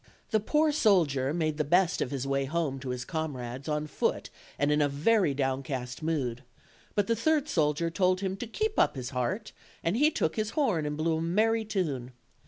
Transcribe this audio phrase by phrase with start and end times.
[0.31, 4.31] The poor soldier made the best of his way home to his comrades, on foot
[4.57, 6.41] and in a very downcast mood;
[6.95, 9.51] but the third soldier told him to keep up his heart,
[9.83, 12.13] and he took his horn and blew a merry tune.